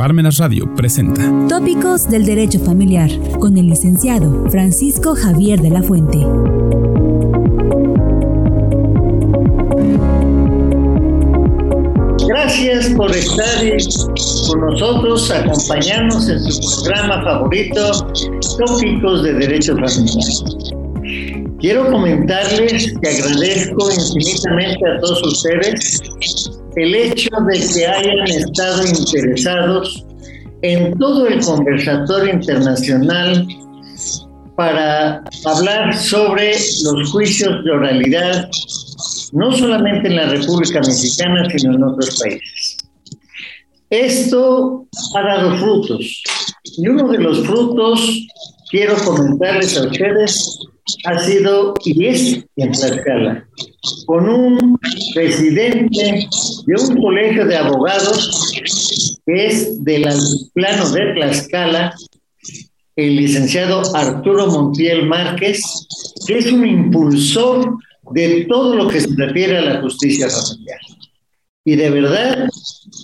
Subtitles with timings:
[0.00, 6.16] Parmenas Radio presenta Tópicos del Derecho Familiar con el licenciado Francisco Javier de la Fuente.
[12.26, 13.60] Gracias por estar
[14.48, 17.90] con nosotros, acompañarnos en su programa favorito,
[18.56, 21.52] Tópicos de Derecho Familiar.
[21.58, 26.00] Quiero comentarles que agradezco infinitamente a todos ustedes
[26.82, 30.04] el hecho de que hayan estado interesados
[30.62, 33.46] en todo el conversatorio internacional
[34.56, 36.52] para hablar sobre
[36.84, 38.48] los juicios de oralidad,
[39.32, 42.76] no solamente en la República Mexicana, sino en otros países.
[43.90, 46.22] Esto ha dado frutos
[46.76, 48.26] y uno de los frutos,
[48.70, 50.58] quiero comentarles a ustedes,
[51.04, 53.46] ha sido y es en Tlaxcala,
[54.06, 54.78] con un
[55.14, 56.28] presidente
[56.66, 58.52] de un colegio de abogados
[59.26, 60.04] que es del
[60.54, 61.94] plano de Tlaxcala,
[62.96, 65.62] el licenciado Arturo Montiel Márquez,
[66.26, 67.76] que es un impulsor
[68.12, 70.78] de todo lo que se refiere a la justicia familiar.
[71.64, 72.48] Y de verdad,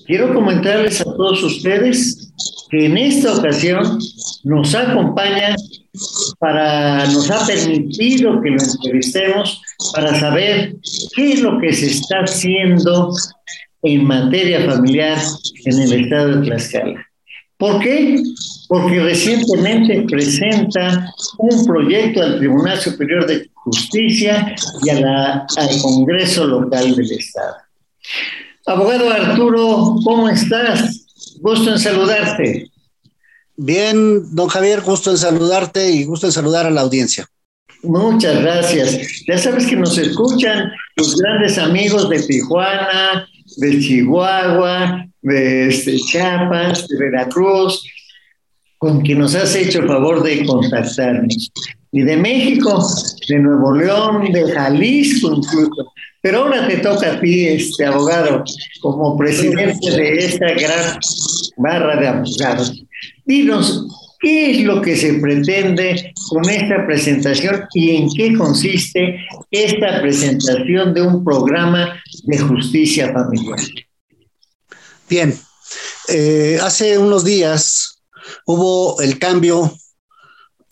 [0.06, 2.25] quiero comentarles a todos ustedes
[2.70, 3.98] que en esta ocasión
[4.44, 5.54] nos acompaña
[6.38, 9.62] para, nos ha permitido que lo entrevistemos
[9.94, 10.74] para saber
[11.14, 13.12] qué es lo que se está haciendo
[13.82, 15.18] en materia familiar
[15.64, 17.06] en el estado de Tlaxcala.
[17.58, 18.22] ¿Por qué?
[18.68, 25.46] Porque recientemente presenta un proyecto al Tribunal Superior de Justicia y al
[25.82, 27.54] Congreso Local del Estado.
[28.66, 31.05] Abogado Arturo, ¿cómo estás?
[31.40, 32.70] Gusto en saludarte.
[33.56, 37.26] Bien, don Javier, gusto en saludarte y gusto en saludar a la audiencia.
[37.82, 39.24] Muchas gracias.
[39.26, 43.26] Ya sabes que nos escuchan los grandes amigos de Tijuana,
[43.56, 47.82] de Chihuahua, de este, Chiapas, de Veracruz,
[48.78, 51.50] con quien nos has hecho el favor de contactarnos.
[51.96, 52.86] Y de México,
[53.26, 55.94] de Nuevo León, de Jalisco incluso.
[56.20, 58.44] Pero ahora te toca a ti, este abogado,
[58.82, 60.98] como presidente de esta gran
[61.56, 62.84] barra de abogados.
[63.24, 63.86] Dinos,
[64.20, 69.18] ¿qué es lo que se pretende con esta presentación y en qué consiste
[69.50, 73.58] esta presentación de un programa de justicia familiar?
[75.08, 75.34] Bien,
[76.08, 78.02] eh, hace unos días
[78.44, 79.72] hubo el cambio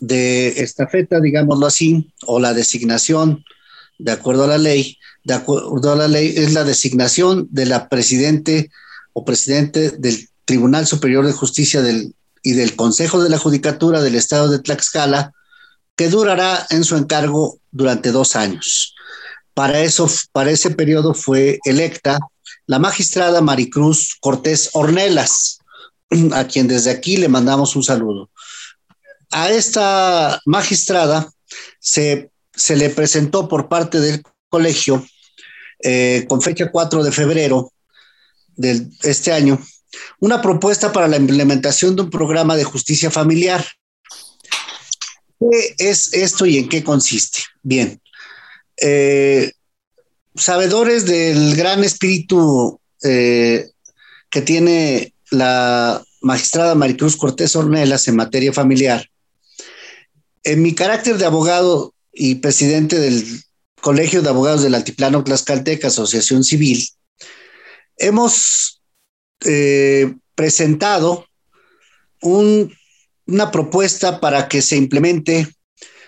[0.07, 3.45] de estafeta, digámoslo así, o la designación,
[3.99, 7.89] de acuerdo a la ley, de acuerdo a la ley, es la designación de la
[7.89, 8.71] presidente
[9.13, 12.15] o presidente del Tribunal Superior de Justicia del
[12.45, 15.33] y del Consejo de la Judicatura del Estado de Tlaxcala,
[15.97, 18.95] que durará en su encargo durante dos años.
[19.55, 22.19] Para, eso, para ese periodo fue electa
[22.67, 25.59] la magistrada Maricruz Cortés Ornelas,
[26.33, 28.31] a quien desde aquí le mandamos un saludo.
[29.37, 31.29] A esta magistrada
[31.81, 35.05] se, se le presentó por parte del colegio,
[35.83, 37.73] eh, con fecha 4 de febrero
[38.55, 39.61] de este año,
[40.21, 43.67] una propuesta para la implementación de un programa de justicia familiar.
[45.41, 47.41] ¿Qué es esto y en qué consiste?
[47.61, 48.01] Bien,
[48.81, 49.51] eh,
[50.37, 53.69] sabedores del gran espíritu eh,
[54.31, 59.11] que tiene la magistrada Maricruz Cortés Ornelas en materia familiar,
[60.45, 63.25] en mi carácter de abogado y presidente del
[63.81, 66.87] Colegio de Abogados del Altiplano Tlaxcalteca, Asociación Civil,
[67.97, 68.83] hemos
[69.45, 71.27] eh, presentado
[72.21, 75.49] una propuesta para que se implemente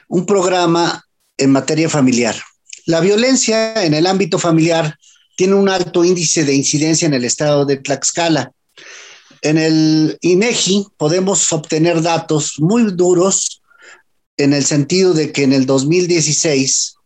[0.09, 1.05] un programa
[1.37, 2.37] en materia familiar.
[2.87, 4.97] La violencia en el ámbito familiar
[5.37, 8.53] tiene un alto índice de incidencia en el estado de Tlaxcala.
[9.43, 13.61] En el INEGI podemos obtener datos muy duros
[14.37, 16.97] en el sentido de que en el 2016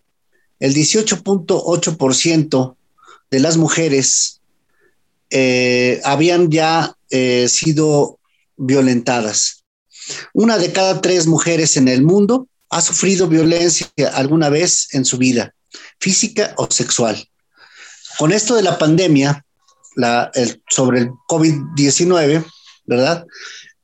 [0.61, 2.77] el 18.8%
[3.31, 4.41] de las mujeres
[5.31, 8.19] eh, habían ya eh, sido
[8.57, 9.65] violentadas.
[10.35, 15.19] Una de cada tres mujeres en el mundo ha sufrido violencia alguna vez en su
[15.19, 15.55] vida,
[15.99, 17.29] física o sexual.
[18.19, 19.45] Con esto de la pandemia,
[20.69, 22.45] sobre el COVID-19,
[22.87, 23.27] ¿verdad?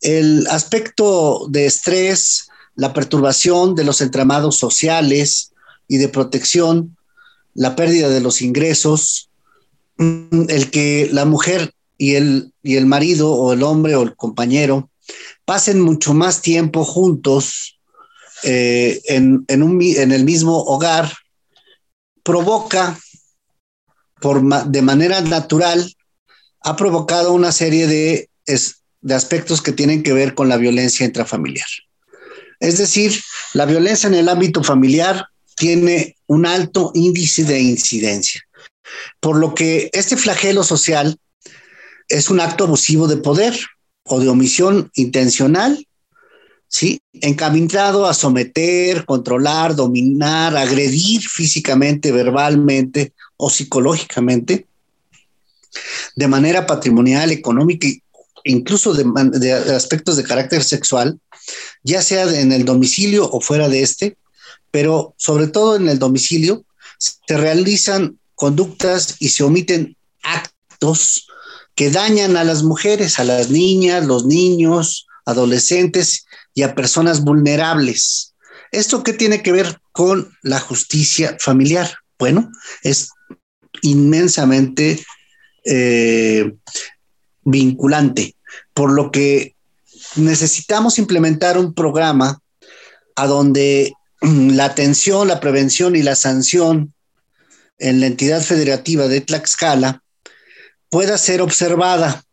[0.01, 5.53] El aspecto de estrés, la perturbación de los entramados sociales
[5.89, 6.97] y de protección,
[7.55, 9.27] la pérdida de los ingresos,
[9.99, 14.15] Mm, el que la mujer y el, y el marido o el hombre o el
[14.15, 14.91] compañero
[15.47, 17.79] pasen mucho más tiempo juntos
[18.43, 21.11] eh, en, el mismo hogar,
[22.23, 22.99] provoca
[24.21, 25.95] por, de manera natural,
[26.61, 28.29] ha provocado una serie de
[29.01, 31.67] de aspectos que tienen que ver con la violencia intrafamiliar.
[32.61, 33.23] Es decir,
[33.55, 35.27] la violencia en el ámbito familiar
[35.57, 38.43] tiene un alto índice de incidencia,
[39.21, 41.19] por lo que este flagelo social
[42.09, 43.59] es un acto abusivo de poder
[44.05, 45.87] o de omisión intencional,
[46.69, 47.01] ¿sí?
[47.13, 54.67] Encaminado a someter, controlar, dominar, agredir físicamente, verbalmente o psicológicamente,
[56.15, 58.01] de manera patrimonial, económica e
[58.45, 59.05] incluso de,
[59.39, 61.19] de aspectos de carácter sexual,
[61.83, 64.17] ya sea en el domicilio o fuera de este,
[64.71, 66.65] pero sobre todo en el domicilio,
[66.99, 71.27] se realizan conductas y se omiten actos
[71.75, 78.35] que dañan a las mujeres, a las niñas, los niños, adolescentes y a personas vulnerables.
[78.73, 81.95] ¿Esto qué tiene que ver con la justicia familiar?
[82.19, 82.51] Bueno,
[82.83, 83.11] es
[83.83, 85.05] inmensamente
[85.65, 86.53] eh,
[87.43, 88.37] vinculante,
[88.73, 89.56] por lo que
[90.17, 92.41] necesitamos implementar un programa
[93.15, 96.93] a donde la atención, la prevención y la sanción
[97.79, 100.03] en la entidad federativa de Tlaxcala
[100.89, 102.25] pueda ser observada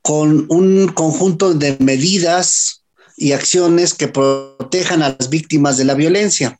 [0.00, 2.82] con un conjunto de medidas
[3.16, 6.58] y acciones que protejan a las víctimas de la violencia,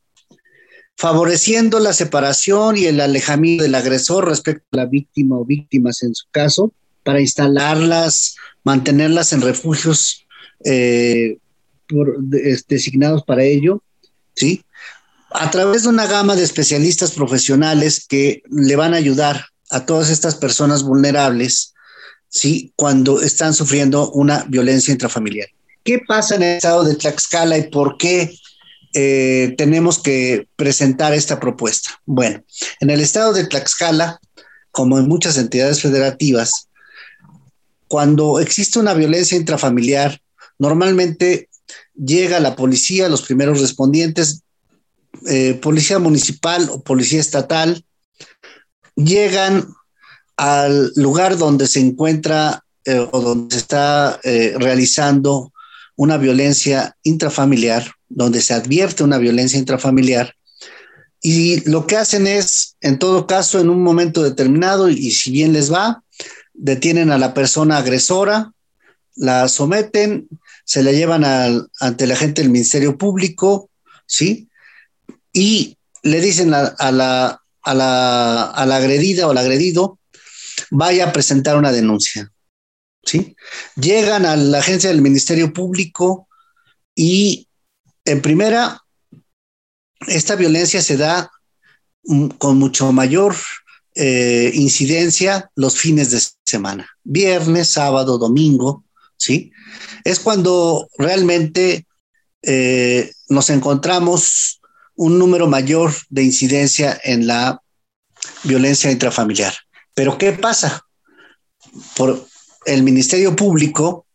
[0.97, 6.15] favoreciendo la separación y el alejamiento del agresor respecto a la víctima o víctimas en
[6.15, 6.73] su caso,
[7.03, 10.23] para instalarlas, mantenerlas en refugios
[10.65, 11.39] eh,
[12.69, 13.83] designados para ello,
[14.35, 14.65] ¿sí?
[15.31, 20.11] A través de una gama de especialistas profesionales que le van a ayudar a todas
[20.11, 21.75] estas personas vulnerables,
[22.29, 22.73] ¿sí?
[22.77, 25.49] Cuando están sufriendo una violencia intrafamiliar.
[25.85, 28.35] ¿Qué pasa en el estado de Tlaxcala y por qué
[28.95, 31.91] eh, tenemos que presentar esta propuesta?
[32.07, 32.45] Bueno,
[32.81, 34.21] en el estado de Tlaxcala,
[34.71, 36.69] como en muchas entidades federativas,
[37.89, 40.22] cuando existe una violencia intrafamiliar,
[40.63, 41.49] normalmente
[41.95, 44.43] llega la policía, los primeros respondientes,
[45.27, 47.85] eh, policía municipal o policía estatal,
[48.95, 49.67] llegan
[50.37, 55.53] al lugar donde se encuentra eh, o donde se está eh, realizando
[55.97, 60.35] una violencia intrafamiliar, donde se advierte una violencia intrafamiliar,
[61.21, 65.53] y lo que hacen es, en todo caso, en un momento determinado, y si bien
[65.53, 66.03] les va,
[66.53, 68.53] detienen a la persona agresora,
[69.15, 70.29] la someten,
[70.65, 71.25] se la llevan
[71.81, 73.71] ante la gente del Ministerio Público,
[74.07, 74.49] ¿sí?
[75.33, 79.99] Y le dicen a, la, a la, a la agredida o al agredido,
[80.71, 82.31] vaya a presentar una denuncia.
[83.05, 83.37] ¿sí?
[83.77, 86.29] Llegan a la agencia del Ministerio Público
[86.95, 87.49] y
[88.05, 88.81] en primera,
[90.09, 91.31] esta violencia se da
[92.05, 93.37] mm, con mucho mayor
[93.95, 98.85] eh, incidencia los fines de semana, viernes, sábado, domingo,
[99.23, 99.53] ¿sí?
[100.03, 101.87] Es cuando realmente
[102.43, 104.61] eh, nos encontramos
[104.97, 107.63] un número mayor de incidencia en la
[108.43, 109.55] violencia intrafamiliar.
[109.95, 110.85] Pero ¿qué pasa?
[111.97, 112.27] Por
[112.67, 114.07] el Ministerio Público,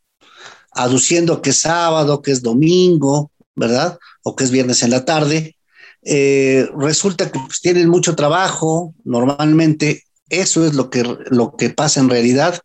[0.71, 3.97] aduciendo que es sábado, que es domingo, ¿verdad?
[4.23, 5.55] O que es viernes en la tarde,
[6.03, 12.01] eh, resulta que pues, tienen mucho trabajo, normalmente eso es lo que, lo que pasa
[12.01, 12.59] en realidad,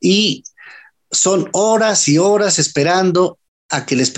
[0.00, 0.42] y
[1.14, 3.38] son horas y horas esperando
[3.70, 4.12] a que les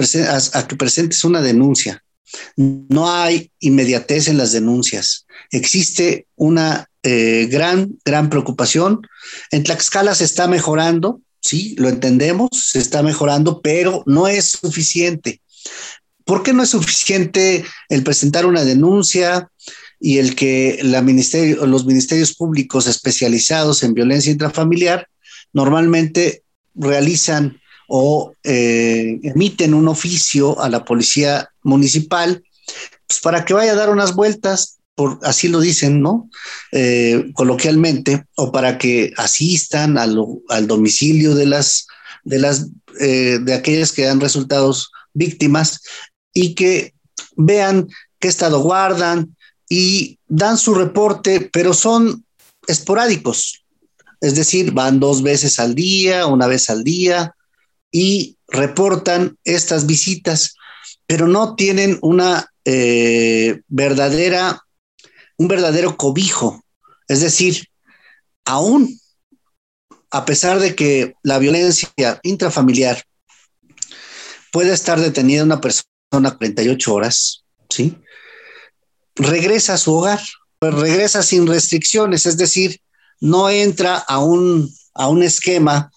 [0.52, 2.02] a que presentes una denuncia.
[2.56, 5.26] No hay inmediatez en las denuncias.
[5.50, 9.00] Existe una eh, gran, gran preocupación.
[9.52, 15.40] En Tlaxcala se está mejorando, sí, lo entendemos, se está mejorando, pero no es suficiente.
[16.24, 19.48] ¿Por qué no es suficiente el presentar una denuncia
[20.00, 25.08] y el que la ministerio, los ministerios públicos especializados en violencia intrafamiliar
[25.52, 26.42] normalmente
[26.76, 32.42] realizan o eh, emiten un oficio a la policía municipal
[33.06, 36.28] pues para que vaya a dar unas vueltas, por, así lo dicen, ¿no?
[36.72, 41.86] Eh, coloquialmente, o para que asistan al domicilio de las,
[42.24, 42.68] de las,
[43.00, 44.74] eh, de aquellas que han resultado
[45.14, 45.82] víctimas
[46.32, 46.94] y que
[47.36, 49.36] vean qué estado guardan
[49.68, 52.24] y dan su reporte, pero son
[52.66, 53.65] esporádicos.
[54.20, 57.34] Es decir, van dos veces al día, una vez al día,
[57.90, 60.54] y reportan estas visitas,
[61.06, 64.60] pero no tienen una eh, verdadera,
[65.36, 66.62] un verdadero cobijo.
[67.08, 67.68] Es decir,
[68.44, 68.98] aún
[70.10, 71.90] a pesar de que la violencia
[72.22, 73.04] intrafamiliar
[74.52, 77.98] puede estar detenida una persona 48 horas, ¿sí?
[79.14, 80.20] Regresa a su hogar,
[80.58, 82.80] pues regresa sin restricciones, es decir,
[83.20, 85.90] no entra a un, a un esquema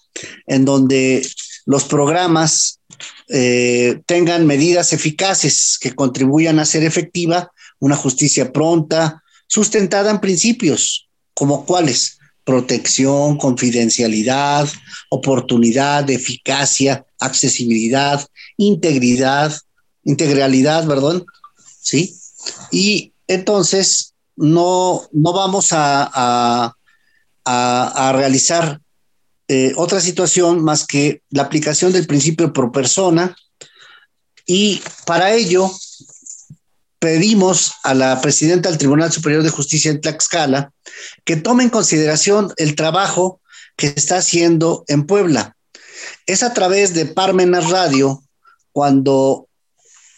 [0.46, 1.26] en donde
[1.66, 2.80] los programas
[3.28, 11.08] eh, tengan medidas eficaces que contribuyan a hacer efectiva una justicia pronta, sustentada en principios,
[11.34, 14.68] como cuáles, protección, confidencialidad,
[15.08, 19.56] oportunidad, eficacia, accesibilidad, integridad,
[20.04, 21.24] integralidad, perdón,
[21.80, 22.16] ¿sí?
[22.70, 26.74] Y entonces no, no vamos a,
[27.44, 28.80] realizar
[29.48, 33.36] eh, otra situación más que la aplicación del principio por persona
[34.46, 35.70] y para ello
[37.00, 40.72] pedimos a la presidenta del Tribunal Superior de Justicia en Tlaxcala
[41.24, 43.40] que tome en consideración el trabajo
[43.74, 45.56] que está haciendo en Puebla.
[46.26, 48.22] Es a través de Parmenas Radio
[48.70, 49.48] cuando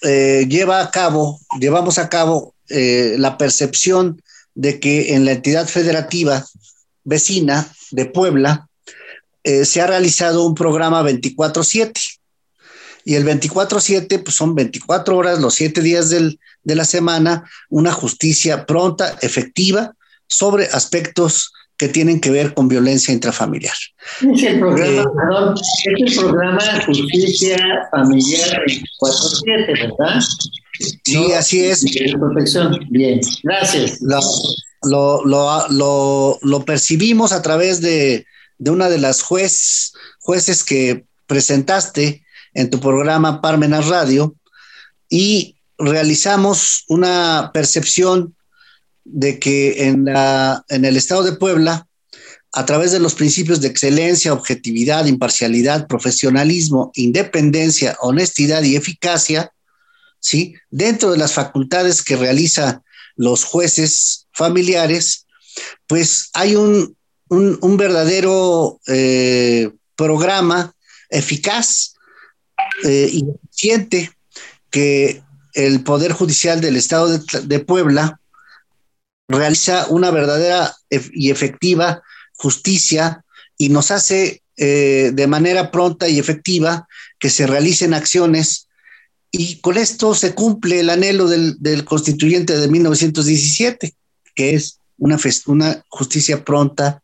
[0.03, 4.21] eh, lleva a cabo, llevamos a cabo eh, la percepción
[4.55, 6.45] de que en la entidad federativa
[7.05, 8.69] vecina de Puebla
[9.45, 12.19] eh, se ha realizado un programa 24/7
[13.05, 17.93] y el 24/7 pues son 24 horas, los 7 días del, de la semana, una
[17.93, 19.95] justicia pronta, efectiva,
[20.29, 23.75] sobre aspectos que tienen que ver con violencia intrafamiliar.
[24.33, 27.59] Es el programa, eh, perdón, es el programa Justicia
[27.91, 28.63] Familiar
[29.01, 30.21] 24-7, ¿verdad?
[31.05, 31.85] Sí, así es.
[32.15, 32.79] Protección.
[32.89, 33.99] Bien, gracias.
[34.85, 38.27] Lo, lo, lo, lo, percibimos a través de,
[38.59, 42.25] de una de las juez, jueces que presentaste
[42.55, 44.35] en tu programa Parmenas Radio
[45.09, 48.35] y realizamos una percepción
[49.05, 51.87] de que en, la, en el estado de Puebla,
[52.53, 59.53] a través de los principios de excelencia, objetividad, imparcialidad, profesionalismo, independencia, honestidad y eficacia,
[60.21, 60.55] ¿sí?
[60.71, 62.83] dentro de las facultades que realizan
[63.17, 65.27] los jueces familiares,
[65.87, 66.97] pues hay un,
[67.29, 70.75] un, verdadero eh, programa
[71.11, 71.95] eficaz
[72.85, 74.11] eh, y eficiente
[74.71, 75.23] que
[75.55, 78.21] el Poder Judicial del Estado de, Puebla
[79.29, 82.03] realiza una verdadera y efectiva
[82.35, 83.25] justicia
[83.59, 88.69] y nos hace eh, de manera pronta y efectiva que se realicen acciones.
[89.31, 93.95] Y con esto se cumple el anhelo del, constituyente de 1917,
[94.35, 97.03] que es una, una justicia pronta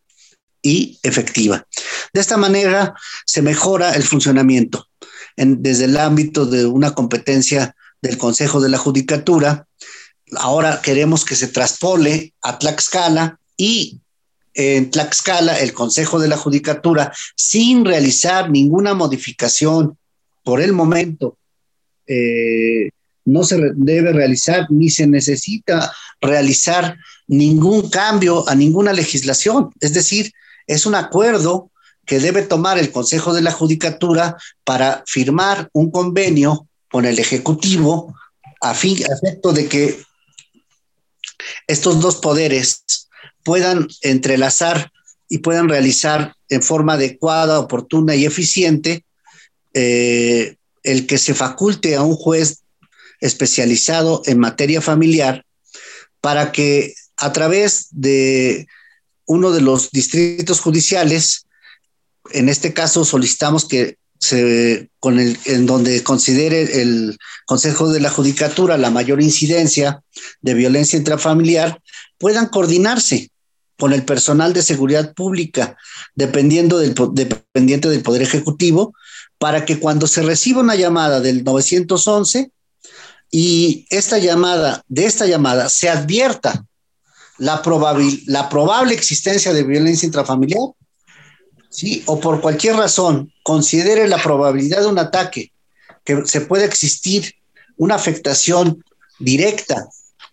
[0.63, 1.67] y efectiva.
[2.13, 2.95] De esta manera
[3.25, 4.87] se mejora el funcionamiento
[5.37, 9.67] desde el ámbito de una competencia del Consejo de la Judicatura.
[10.37, 14.01] Ahora queremos que se traspole a Tlaxcala y
[14.55, 19.97] en Tlaxcala el Consejo de la Judicatura, sin realizar ninguna modificación
[20.43, 21.37] por el momento,
[22.07, 22.91] eh,
[23.29, 29.71] no se debe realizar ni se necesita realizar ningún cambio a ninguna legislación.
[29.81, 30.33] Es decir,
[30.67, 31.71] es un acuerdo
[32.07, 38.15] que debe tomar el Consejo de la Judicatura para firmar un convenio con el Ejecutivo
[38.61, 40.03] a fin a efecto de que
[41.67, 43.09] estos dos poderes
[43.45, 44.91] puedan entrelazar
[45.29, 49.05] y puedan realizar en forma adecuada, oportuna y eficiente
[49.75, 52.63] eh, el que se faculte a un juez
[53.21, 55.45] especializado en materia familiar
[56.21, 58.67] para que a través de
[59.27, 61.47] uno de los distritos judiciales,
[62.33, 68.11] en este caso solicitamos que se, con el, en donde considere el Consejo de la
[68.11, 70.03] Judicatura la mayor incidencia
[70.41, 71.81] de violencia intrafamiliar,
[72.19, 73.31] puedan coordinarse
[73.79, 75.77] con el personal de seguridad pública,
[76.17, 78.93] dependiendo del, dependiente del Poder Ejecutivo,
[79.39, 82.51] para que cuando se reciba una llamada del 911
[83.31, 86.65] y esta llamada, de esta llamada, se advierta
[87.39, 87.63] la,
[88.27, 90.71] la probable existencia de violencia intrafamiliar,
[91.71, 92.03] ¿sí?
[92.07, 95.53] o por cualquier razón considere la probabilidad de un ataque,
[96.05, 97.35] que se puede existir
[97.77, 98.83] una afectación
[99.19, 99.89] directa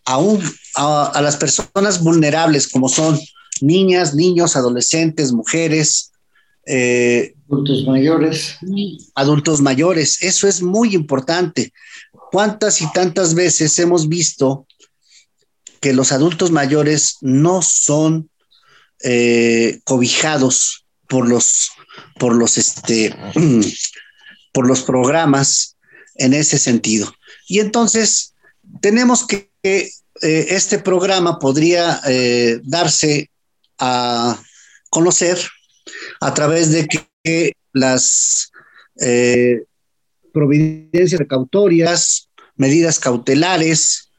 [0.06, 3.20] a, a, las personas vulnerables, como son
[3.62, 6.12] niñas, niños, adolescentes, mujeres,
[6.66, 8.58] eh, adultos mayores.
[9.16, 11.74] Adultos mayores, eso es muy importante.
[12.36, 14.68] ¿Cuántas y tantas veces hemos visto
[15.80, 18.30] que los adultos mayores no son
[19.02, 21.72] eh, cobijados por los,
[22.20, 23.16] por los, este,
[24.52, 25.78] por los programas
[26.16, 27.16] en ese sentido.
[27.48, 28.34] Y entonces
[28.82, 33.32] tenemos que, eh, este programa podría eh, darse
[33.80, 34.38] a
[34.90, 35.40] conocer
[36.20, 38.52] a través de que las
[40.34, 42.25] providencias precautorias,
[42.56, 44.10] medidas cautelares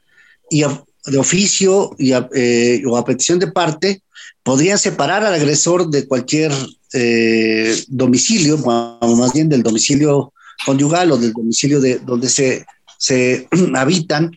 [0.49, 0.63] y
[1.05, 4.01] de oficio y o a petición de parte
[4.43, 6.51] podrían separar al agresor de cualquier
[6.93, 10.33] eh, domicilio, más bien del domicilio
[10.65, 12.65] conyugal o del domicilio de donde se,
[12.97, 14.31] se habitan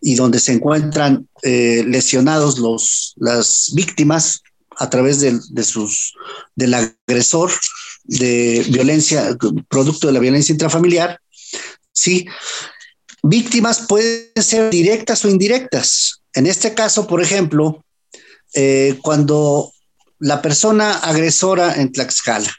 [0.00, 4.42] y donde se encuentran eh, lesionados los, las víctimas
[4.76, 6.14] a través de, sus,
[6.54, 7.50] del agresor
[8.04, 9.36] de violencia,
[9.68, 11.20] producto de la violencia intrafamiliar,
[11.92, 12.26] ¿sí?
[13.22, 16.22] Víctimas pueden ser directas o indirectas.
[16.34, 17.84] En este caso, por ejemplo,
[18.54, 19.72] eh, cuando
[20.18, 22.52] la persona agresora en Tlaxcala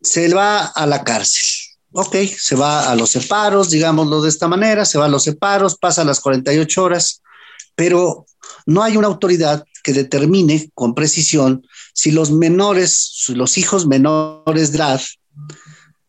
[0.00, 1.48] se va a la cárcel,
[1.92, 5.76] ok, se va a los separos, digámoslo de esta manera, se va a los separos,
[5.76, 7.22] pasa las 48 horas,
[7.74, 8.26] pero
[8.66, 14.78] no hay una autoridad que determine con precisión si los menores, los hijos menores de
[14.78, 15.00] edad,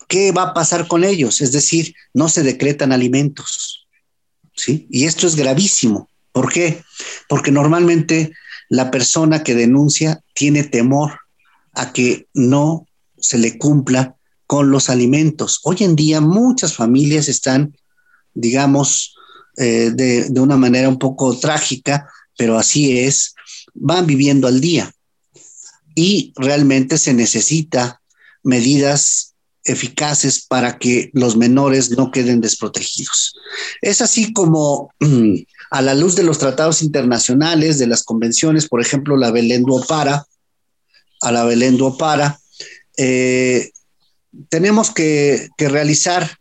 [0.09, 1.39] ¿qué va a pasar con ellos?
[1.39, 3.87] Es decir, no se decretan alimentos.
[4.53, 4.87] ¿sí?
[4.89, 6.09] Y esto es gravísimo.
[6.33, 6.83] ¿Por qué?
[7.29, 8.33] Porque normalmente
[8.69, 11.19] la persona que denuncia tiene temor
[11.73, 12.87] a que no
[13.17, 14.15] se le cumpla
[14.47, 15.59] con los alimentos.
[15.63, 17.77] Hoy en día muchas familias están,
[18.33, 19.15] digamos,
[19.57, 23.35] eh, de, de, una manera un poco trágica, pero así es,
[23.75, 24.91] van viviendo al día.
[25.93, 28.01] Y realmente se necesita
[28.43, 29.28] medidas
[29.69, 33.33] eficaces para que los menores no queden desprotegidos.
[33.81, 34.93] Es así como
[35.71, 40.25] a la luz de los tratados internacionales, de las convenciones, por ejemplo, la Belén Para,
[41.21, 41.77] a la Belén
[42.97, 43.71] eh,
[44.49, 46.37] tenemos que, realizar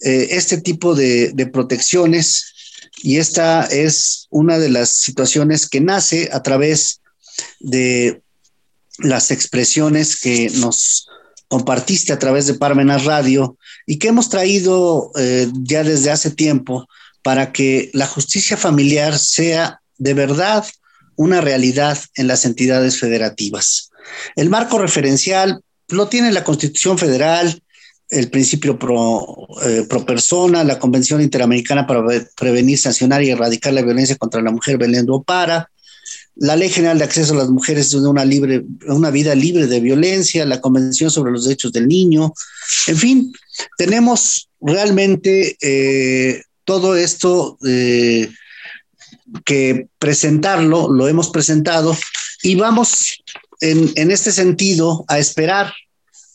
[0.00, 2.54] eh, este tipo de, protecciones
[3.02, 7.00] y esta es una de las situaciones que nace a través
[7.60, 8.22] de
[8.98, 11.06] las expresiones que nos
[11.48, 16.86] compartiste a través de Parmenas Radio y que hemos traído eh, ya desde hace tiempo
[17.22, 20.64] para que la justicia familiar sea de verdad
[21.16, 23.90] una realidad en las entidades federativas.
[24.36, 27.62] El marco referencial lo tiene la Constitución Federal,
[28.10, 32.04] el principio pro, eh, pro, persona, la Convención Interamericana para
[32.36, 35.70] Prevenir, Sancionar y Erradicar la Violencia contra la Mujer, Belén para,
[36.38, 39.80] la Ley General de Acceso a las Mujeres de una, libre, una vida libre de
[39.80, 42.32] violencia, la Convención sobre los Derechos del Niño,
[42.86, 43.32] en fin,
[43.76, 48.30] tenemos realmente eh, todo esto eh,
[49.44, 51.96] que presentarlo, lo hemos presentado
[52.42, 53.22] y vamos
[53.60, 55.72] en, en este sentido a esperar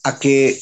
[0.04, 0.62] a que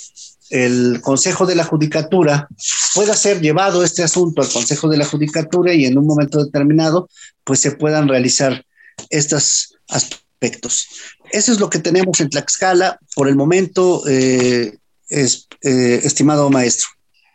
[0.51, 2.47] el Consejo de la Judicatura
[2.93, 7.09] pueda ser llevado este asunto al Consejo de la Judicatura y en un momento determinado
[7.43, 8.65] pues se puedan realizar
[9.09, 10.87] estos aspectos.
[11.31, 14.77] Eso es lo que tenemos en Tlaxcala por el momento, eh,
[15.09, 16.87] es, eh, estimado maestro.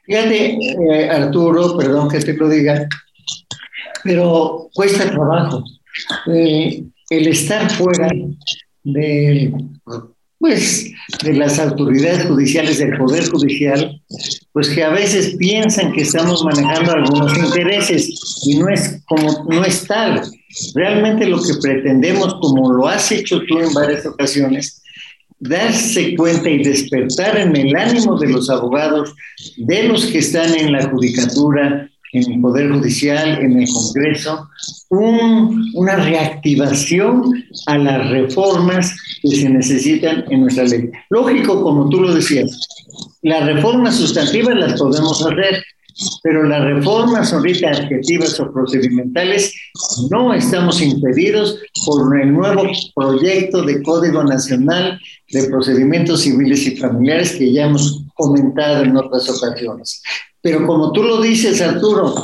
[0.04, 2.88] Fíjate, eh, Arturo, perdón que te lo diga,
[4.04, 5.64] pero cuesta trabajo.
[6.26, 8.08] el estar fuera
[8.82, 9.52] de
[10.38, 10.92] pues
[11.24, 14.00] de las autoridades judiciales del Poder Judicial,
[14.52, 18.08] pues que a veces piensan que estamos manejando algunos intereses
[18.46, 20.22] y no es como no es tal.
[20.74, 24.82] Realmente lo que pretendemos, como lo has hecho tú en varias ocasiones,
[25.38, 29.14] darse cuenta y despertar en el ánimo de los abogados,
[29.56, 34.48] de los que están en la judicatura, en el Poder Judicial, en el Congreso,
[34.88, 40.90] una reactivación a las reformas que se necesitan en nuestra ley.
[41.10, 42.58] Lógico, como tú lo decías,
[43.22, 45.62] las reformas sustantivas las podemos hacer,
[46.22, 49.54] pero las reformas ahorita adjetivas o procedimentales
[50.10, 57.32] no estamos impedidos por el nuevo proyecto de Código Nacional de Procedimientos Civiles y Familiares
[57.36, 60.02] que ya hemos comentado en otras ocasiones.
[60.42, 62.14] Pero como tú lo dices, Arturo,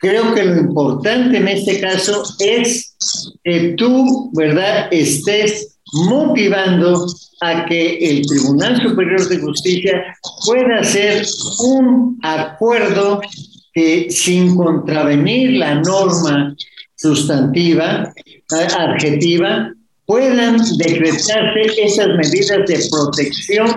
[0.00, 2.96] creo que lo importante en este caso es
[3.44, 7.06] que tú, ¿verdad?, estés motivando
[7.40, 11.26] a que el Tribunal Superior de Justicia pueda hacer
[11.60, 13.20] un acuerdo
[13.72, 16.54] que sin contravenir la norma
[16.96, 18.12] sustantiva,
[18.50, 19.72] adjetiva,
[20.04, 23.68] puedan decretarse esas medidas de protección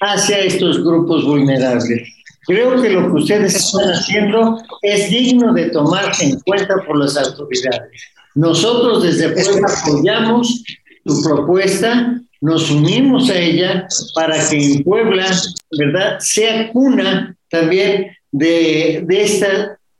[0.00, 2.08] hacia estos grupos vulnerables.
[2.46, 7.16] Creo que lo que ustedes están haciendo es digno de tomarse en cuenta por las
[7.16, 7.90] autoridades.
[8.34, 10.64] Nosotros desde Puebla apoyamos
[11.04, 15.26] tu propuesta, nos unimos a ella para que en Puebla,
[15.78, 19.46] ¿verdad?, sea cuna también de, de este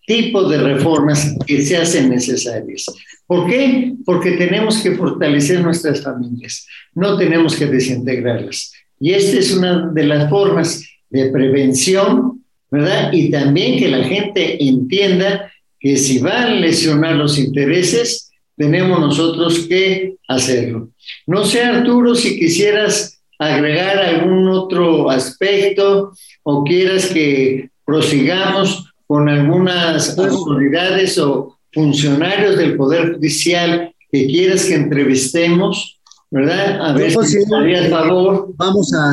[0.06, 2.86] tipo de reformas que se hacen necesarias.
[3.26, 3.94] ¿Por qué?
[4.04, 8.72] Porque tenemos que fortalecer nuestras familias, no tenemos que desintegrarlas.
[9.00, 13.12] Y esta es una de las formas de prevención, ¿verdad?
[13.12, 19.66] Y también que la gente entienda que si va a lesionar los intereses, tenemos nosotros
[19.68, 20.90] que hacerlo.
[21.26, 26.12] No sé, Arturo, si quisieras agregar algún otro aspecto
[26.42, 34.74] o quieras que prosigamos con algunas autoridades o funcionarios del Poder Judicial que quieras que
[34.74, 36.88] entrevistemos, ¿verdad?
[36.88, 38.54] A ver si te favor.
[38.56, 39.12] Vamos a,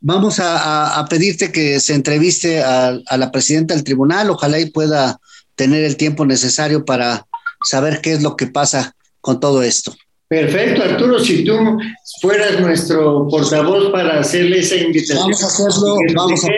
[0.00, 5.20] vamos a, pedirte que se entreviste a, a, la presidenta del tribunal, ojalá y pueda
[5.54, 7.26] tener el tiempo necesario para
[7.64, 9.94] saber qué es lo que pasa con todo esto.
[10.28, 11.78] Perfecto, Arturo, si tú
[12.20, 15.18] fueras nuestro portavoz para hacerle esa invitación.
[15.18, 15.96] Vamos a hacerlo,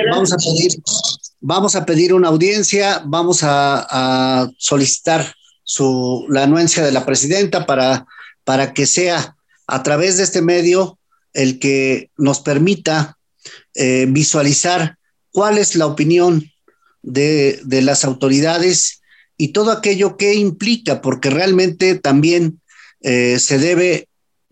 [0.09, 0.73] vamos a, pedir,
[1.40, 8.07] vamos a pedir una audiencia, vamos a, solicitar su, la anuencia de la presidenta para,
[8.45, 10.99] para que sea a través de este medio
[11.33, 13.19] el que nos permita
[13.75, 14.97] eh, visualizar
[15.33, 16.51] cuál es la opinión
[17.03, 19.03] de, de las autoridades
[19.37, 22.61] y todo aquello que implica, porque realmente también
[23.03, 24.09] eh, se debe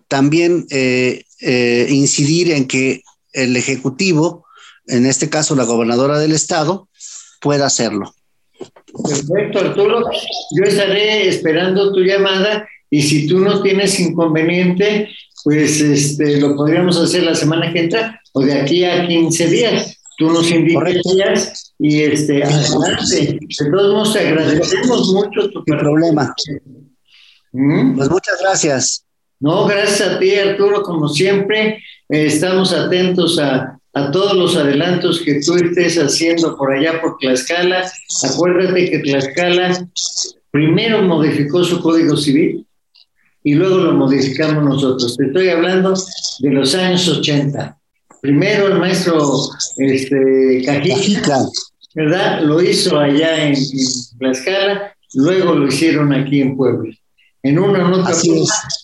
[0.09, 4.47] también eh, eh, incidir en que el Ejecutivo,
[4.87, 6.88] en este caso la gobernadora del Estado,
[7.40, 8.14] pueda hacerlo.
[9.09, 10.09] Perfecto, Arturo.
[10.57, 15.09] Yo estaré esperando tu llamada y si tú no tienes inconveniente,
[15.42, 20.01] pues este, lo podríamos hacer la semana que entra o de aquí a 15 días.
[20.16, 23.38] Tú nos días y este, adelante.
[23.40, 26.35] De todos modos, te agradecemos mucho tu problema.
[27.53, 27.96] ¿Mm?
[27.96, 29.05] Pues muchas gracias.
[29.40, 31.83] No, gracias a ti, Arturo, como siempre.
[32.09, 37.16] Eh, estamos atentos a, a, todos los adelantos que tú estés haciendo por allá por
[37.18, 37.90] Tlaxcala.
[38.22, 39.88] Acuérdate que Tlaxcala
[40.50, 42.64] primero modificó su código civil
[43.42, 45.16] y luego lo modificamos nosotros.
[45.16, 45.94] Te estoy hablando
[46.38, 47.79] de los años 80.
[48.25, 51.41] Primero el maestro este, Cajica,
[51.95, 52.41] ¿verdad?
[52.41, 56.91] Lo hizo allá en, en Tlaxcala, luego lo hicieron aquí en Puebla
[57.43, 58.13] en una nota,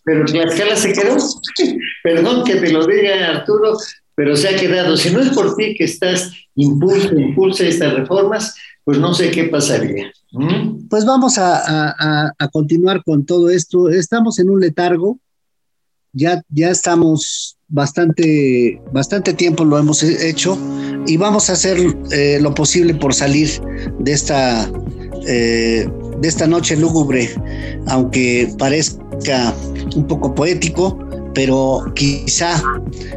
[0.05, 1.17] pero Tlaxcala se quedó.
[2.05, 3.79] Perdón que te lo diga, Arturo,
[4.15, 4.95] pero se ha quedado.
[4.99, 9.45] Si no es por ti que estás impulsa, impulsa estas reformas, pues no sé qué
[9.45, 10.13] pasaría.
[10.33, 10.89] ¿Mm?
[10.91, 13.89] Pues vamos a, continuar con todo esto.
[13.89, 15.19] Estamos en un letargo.
[16.13, 20.59] Ya, ya estamos bastante, bastante tiempo lo hemos hecho
[21.07, 21.79] y vamos a hacer
[22.13, 23.49] eh, lo posible por salir
[24.01, 24.71] de esta
[25.27, 25.89] eh,
[26.21, 27.31] de esta noche lúgubre,
[27.87, 29.55] aunque parezca
[29.97, 30.99] un poco poético,
[31.35, 32.63] pero quizá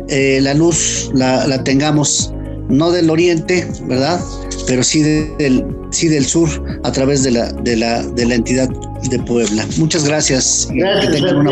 [0.08, 2.34] eh, la luz la, tengamos
[2.70, 4.20] no del oriente, ¿verdad?
[4.68, 6.50] Pero sí del, sí del sur
[6.84, 8.70] a través de la, de la, de la entidad
[9.10, 9.66] de Puebla.
[9.78, 10.70] Muchas gracias.
[10.72, 11.46] Gracias, que tengan,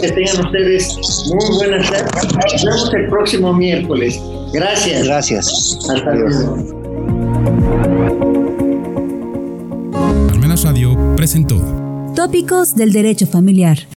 [0.00, 0.96] que tengan ustedes
[1.28, 2.34] muy buenas tardes.
[2.34, 4.20] Nos vemos el próximo miércoles.
[4.52, 5.04] Gracias.
[5.04, 5.78] Gracias.
[5.88, 6.82] Hasta luego.
[10.64, 11.60] Radio presentó
[12.14, 13.88] Tópicos del Derecho Familiar.